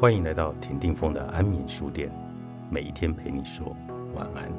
[0.00, 2.10] 欢迎来到田定峰的安眠书店，
[2.70, 3.76] 每一天陪你说
[4.14, 4.50] 晚安。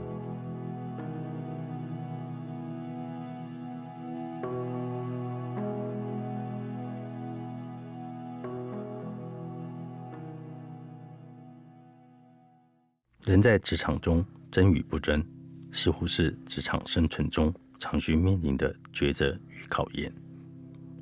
[13.26, 15.26] 人在职场中争与不争，
[15.72, 20.14] 似乎是职场生存中常需面临的抉择与考验。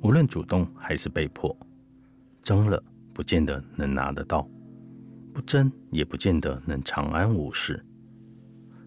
[0.00, 1.54] 无论主动还是被迫，
[2.42, 2.82] 争了。
[3.20, 4.48] 不见得能拿得到，
[5.34, 7.84] 不争也不见得能长安无事。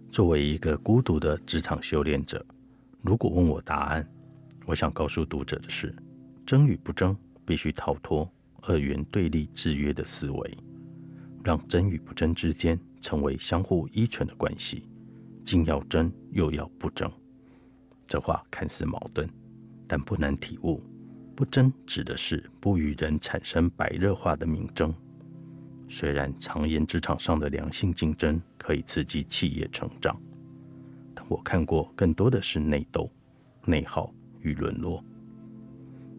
[0.09, 2.43] 作为一个孤独的职场修炼者，
[3.03, 4.11] 如果问我答案，
[4.65, 5.95] 我想告诉读者的是：
[6.47, 7.15] 争与不争，
[7.45, 8.27] 必须逃脱
[8.63, 10.57] 二元对立制约的思维，
[11.43, 14.89] 让争与不争之间成为相互依存的关系，
[15.45, 17.07] 既要争又要不争。
[18.07, 19.29] 这话看似矛盾，
[19.87, 20.81] 但不难体悟。
[21.35, 24.93] 不争指的是不与人产生白热化的明争。
[25.89, 30.19] 虽然常言职场上的良性竞争可以刺激企业成长，
[31.13, 33.11] 但我看过更多的是内斗、
[33.65, 35.03] 内耗与沦落。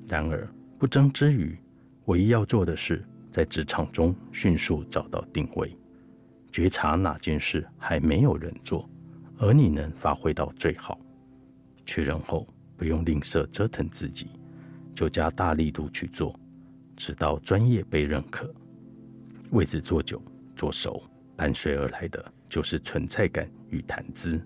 [0.07, 0.48] 然而，
[0.79, 1.59] 不争之余，
[2.07, 5.77] 唯一要做的是在职场中迅速找到定位，
[6.53, 8.89] 觉察哪件事还没有人做，
[9.39, 11.01] 而你能发挥到最好。
[11.87, 14.29] 确认后，不用吝啬折腾自己。
[14.95, 16.39] 就加大力度去做，
[16.97, 18.48] 直到专业被认可。
[19.51, 20.23] 位置做久
[20.56, 21.03] 做熟，
[21.36, 24.41] 伴随而来的就是存在感与谈资。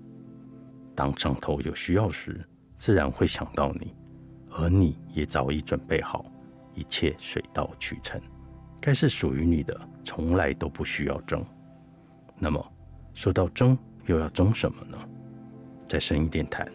[0.94, 2.44] 当上头有需要时，
[2.76, 3.94] 自然会想到你，
[4.50, 6.24] 而你也早已准备好，
[6.74, 8.20] 一切水到渠成。
[8.80, 11.44] 该是属于你的，从来都不需要争。
[12.38, 12.72] 那么，
[13.14, 14.98] 说到争，又要争什么呢？
[15.88, 16.70] 再深一点谈，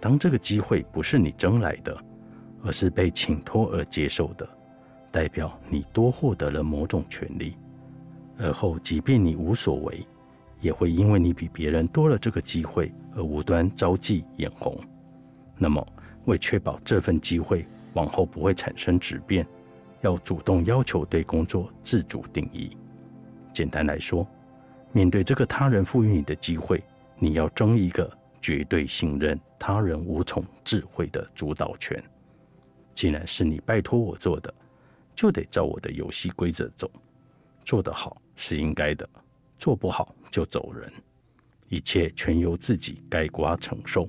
[0.00, 2.04] 当这个机会不是你争来的。
[2.64, 4.48] 而是被请托而接受的，
[5.12, 7.56] 代表你多获得了某种权利。
[8.38, 10.04] 而后，即便你无所为，
[10.60, 14.76] 也会因为你比别人多了这个机会而无端招忌眼红。
[15.56, 15.86] 那么，
[16.24, 19.46] 为确保这份机会往后不会产生质变，
[20.00, 22.76] 要主动要求对工作自主定义。
[23.52, 24.26] 简单来说，
[24.90, 26.82] 面对这个他人赋予你的机会，
[27.18, 28.10] 你要争一个
[28.40, 32.02] 绝对信任他人无从智慧的主导权。
[32.94, 34.52] 既然是你拜托我做的，
[35.14, 36.90] 就得照我的游戏规则走。
[37.64, 39.08] 做得好是应该的，
[39.58, 40.92] 做不好就走人。
[41.68, 44.08] 一切全由自己盖瓜承受。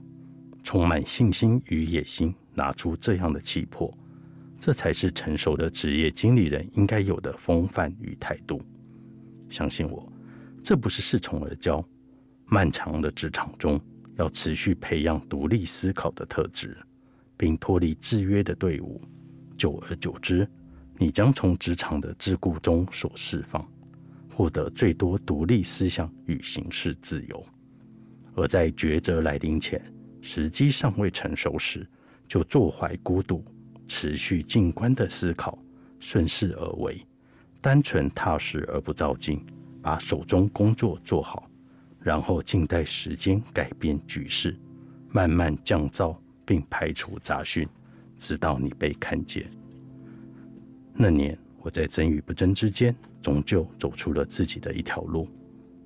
[0.62, 3.96] 充满信心与野心，拿出这样的气魄，
[4.60, 8.60] 这才是成熟的职业经理人应该有的风范与态度。
[9.50, 10.12] 相信我，
[10.64, 11.84] 这不是恃宠而骄。
[12.48, 13.80] 漫长的职场中，
[14.16, 16.76] 要持续培养独立思考的特质。
[17.38, 19.02] 并脱离制约的队伍，
[19.58, 20.48] 久而久之，
[20.98, 23.68] 你将从职场的桎梏中所释放，
[24.30, 27.46] 获得最多独立思想与行事自由。
[28.36, 29.82] 而在抉择来临前，
[30.22, 31.88] 时机尚未成熟时，
[32.28, 33.44] 就坐怀孤独，
[33.88, 35.58] 持续静观的思考，
[36.00, 37.00] 顺势而为，
[37.62, 39.46] 单纯踏实而不躁进，
[39.82, 41.50] 把手中工作做好，
[42.00, 44.58] 然后静待时间改变局势，
[45.12, 46.16] 慢慢降噪。
[46.46, 47.68] 并排除杂讯，
[48.18, 49.50] 直到你被看见。
[50.94, 55.28] 那年，我在争与不争之间，终究走出了自己的一条路。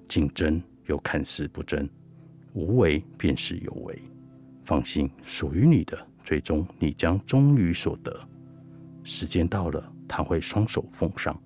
[0.07, 1.87] 竞争又看似不争，
[2.53, 3.97] 无为便是有为。
[4.63, 8.19] 放心，属于你的，最终你将终于所得。
[9.03, 11.39] 时间到了，他会双手奉上。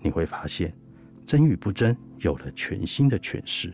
[0.00, 0.74] 你会发现，
[1.26, 3.72] 争与不争有了全新的诠释。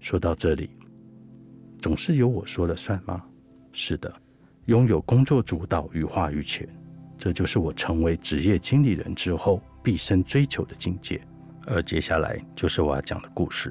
[0.00, 0.70] 说到这里，
[1.78, 3.24] 总是由我说了算吗？
[3.78, 4.10] 是的，
[4.64, 6.66] 拥有工作主导与话语权，
[7.18, 11.20] 这就是我成为职业经理人之后毕生追求的境界。
[11.66, 13.70] 而接下来就是我要讲的故事。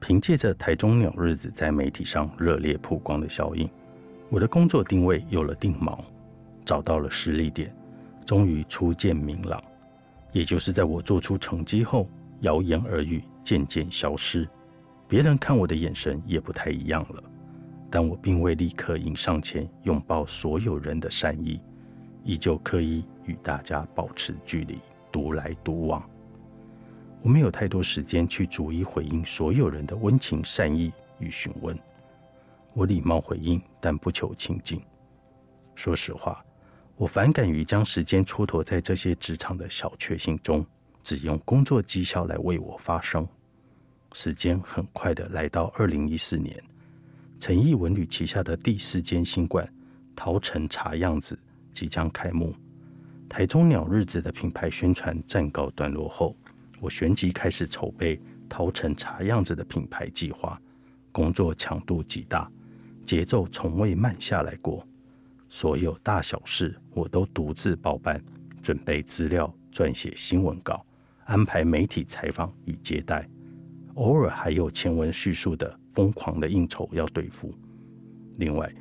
[0.00, 3.70] 凭借着台中鸟日子在媒体上热烈曝光的效应，
[4.30, 5.96] 我的工作定位有了定锚，
[6.64, 7.72] 找到了实力点，
[8.26, 9.62] 终于初见明朗。
[10.32, 12.08] 也就是在我做出成绩后，
[12.40, 14.48] 谣言耳语渐渐消失，
[15.06, 17.22] 别人看我的眼神也不太一样了。
[17.90, 21.60] 但我并未立刻迎上前拥抱所有人的善意，
[22.22, 24.78] 依旧刻意与大家保持距离，
[25.10, 26.08] 独来独往。
[27.20, 31.76] 我没有太多时间去逐一回应所有人的温情善意与询问。
[32.72, 34.80] 我礼貌回应，但不求亲近。
[35.74, 36.44] 说实话，
[36.96, 40.64] 我反感于将时间蹉跎在这些职场的小确幸中，
[41.02, 43.26] 只用工作绩效来为我发声。
[44.12, 46.62] 时间很快的来到二零一四年。
[47.40, 49.66] 诚毅文旅旗下的第四间新馆——
[50.14, 51.36] 桃城茶样子
[51.72, 52.54] 即将开幕。
[53.30, 56.36] 台中鸟日子的品牌宣传暂告段落后，
[56.80, 60.60] 我旋即开始筹备陶城茶样子的品牌计划，
[61.12, 62.46] 工作强度极大，
[63.06, 64.86] 节奏从未慢下来过。
[65.48, 68.22] 所有大小事我都独自包办，
[68.62, 70.84] 准备资料、撰写新闻稿、
[71.24, 73.26] 安排媒体采访与接待，
[73.94, 77.54] 偶尔还有前文叙述的疯狂的应酬要对付。
[78.38, 78.72] 另外，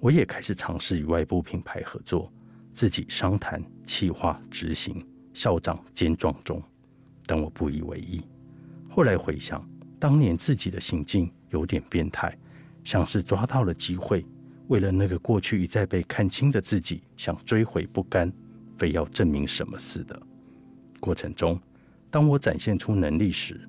[0.00, 2.28] 我也开始尝试与外部品牌合作。
[2.72, 6.60] 自己商谈、企划、执行，校长兼撞中，
[7.24, 8.20] 但我不以为意。
[8.90, 9.64] 后来回想，
[9.96, 12.36] 当年自己的行径有点变态，
[12.82, 14.26] 像是抓到了机会，
[14.66, 18.30] 为了那个过去一再被看清的自己，想追悔不甘，
[18.76, 20.20] 非要证明什么似的。
[20.98, 21.58] 过程中，
[22.10, 23.60] 当我展现出能力时，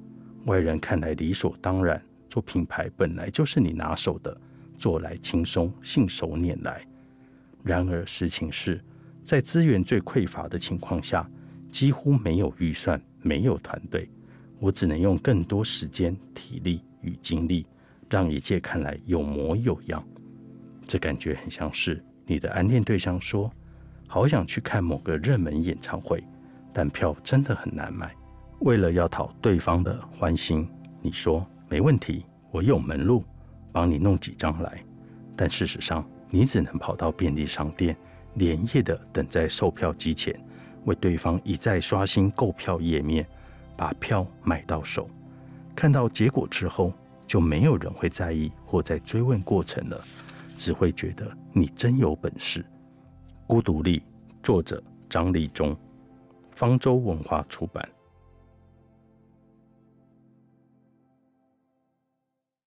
[0.46, 2.04] 外人看来理所当然，
[2.38, 4.40] 做品牌本来就是你拿手的，
[4.78, 6.86] 做来轻松，信手拈来。
[7.64, 8.80] 然而实情是。
[9.24, 11.28] 在资源最匮乏的情况下，
[11.72, 14.08] 几乎没有预算，没有团队，
[14.60, 17.66] 我只能用更多时间、体力与精力，
[18.08, 20.08] 让一切看来有模有样。
[20.86, 23.52] 这感觉很像是你的暗恋对象说
[24.08, 26.24] ：“好想去看某个热门演唱会，
[26.72, 28.14] 但票真的很难买。”
[28.62, 30.70] 为了要讨对方的欢心，
[31.02, 33.24] 你说：“没问题，我有门路，
[33.72, 34.84] 帮你弄几张来。”
[35.36, 37.96] 但事实上，你只能跑到便利商店。
[38.34, 40.40] 连夜的等在售票机前，
[40.86, 43.26] 为对方一再刷新购票页面，
[43.76, 45.10] 把票买到手。
[45.76, 46.94] 看到结果之后，
[47.26, 50.00] 就没有人会在意或在追问过程了，
[50.56, 52.64] 只会觉得你真有本事。
[53.48, 54.04] 孤独力，
[54.44, 55.76] 作者张立忠，
[56.52, 57.90] 方舟文化出版。